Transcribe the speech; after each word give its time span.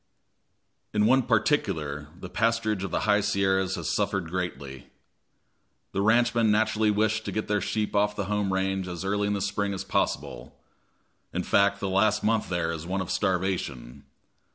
In 0.95 1.05
one 1.05 1.21
particular 1.21 2.07
the 2.19 2.27
pasturage 2.27 2.83
of 2.83 2.89
the 2.89 3.01
high 3.01 3.21
Sierras 3.21 3.75
has 3.75 3.93
greatly 3.95 4.77
suffered. 4.79 4.91
The 5.91 6.01
ranchmen 6.01 6.49
naturally 6.49 6.89
wish 6.89 7.21
to 7.21 7.31
get 7.31 7.47
their 7.47 7.61
sheep 7.61 7.95
off 7.95 8.15
the 8.15 8.25
home 8.25 8.51
range 8.51 8.87
as 8.87 9.05
early 9.05 9.27
in 9.27 9.33
the 9.33 9.41
spring 9.41 9.75
as 9.75 9.83
possible 9.83 10.59
in 11.31 11.43
fact, 11.43 11.79
the 11.79 11.87
last 11.87 12.23
month 12.23 12.49
there 12.49 12.71
is 12.71 12.87
one 12.87 12.99
of 13.01 13.11
starvation. 13.11 14.03